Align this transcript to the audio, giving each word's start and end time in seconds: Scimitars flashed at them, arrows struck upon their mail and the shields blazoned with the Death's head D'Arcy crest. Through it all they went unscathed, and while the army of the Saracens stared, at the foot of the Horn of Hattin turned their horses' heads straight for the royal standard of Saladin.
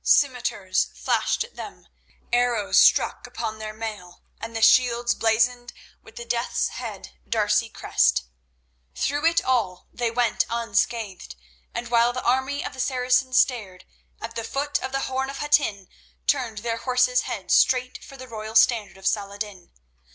Scimitars 0.03 0.87
flashed 0.95 1.43
at 1.43 1.55
them, 1.55 1.87
arrows 2.33 2.79
struck 2.79 3.27
upon 3.27 3.59
their 3.59 3.71
mail 3.71 4.23
and 4.39 4.55
the 4.55 4.61
shields 4.63 5.13
blazoned 5.13 5.73
with 6.01 6.15
the 6.15 6.25
Death's 6.25 6.69
head 6.69 7.13
D'Arcy 7.29 7.69
crest. 7.69 8.23
Through 8.95 9.27
it 9.27 9.45
all 9.45 9.89
they 9.93 10.09
went 10.09 10.43
unscathed, 10.49 11.35
and 11.71 11.89
while 11.91 12.13
the 12.13 12.23
army 12.23 12.65
of 12.65 12.73
the 12.73 12.79
Saracens 12.79 13.37
stared, 13.39 13.85
at 14.19 14.33
the 14.35 14.43
foot 14.43 14.79
of 14.81 14.91
the 14.91 15.01
Horn 15.01 15.29
of 15.29 15.37
Hattin 15.37 15.87
turned 16.25 16.63
their 16.65 16.77
horses' 16.77 17.21
heads 17.29 17.53
straight 17.53 18.03
for 18.03 18.17
the 18.17 18.27
royal 18.27 18.55
standard 18.55 18.97
of 18.97 19.05
Saladin. 19.05 19.71